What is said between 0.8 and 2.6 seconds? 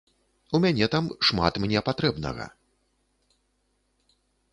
там шмат мне патрэбнага.